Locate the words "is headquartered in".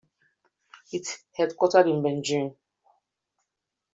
1.01-2.01